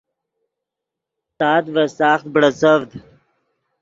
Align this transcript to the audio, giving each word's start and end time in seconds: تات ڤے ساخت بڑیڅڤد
تات 1.39 1.63
ڤے 1.75 1.85
ساخت 1.99 2.25
بڑیڅڤد 2.33 2.89